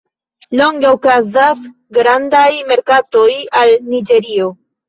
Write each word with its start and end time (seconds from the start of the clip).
Longe 0.59 0.87
okazas 0.95 1.61
grandaj 1.99 2.49
merkatoj 2.73 3.29
al 3.63 3.79
Niĝerio. 3.95 4.53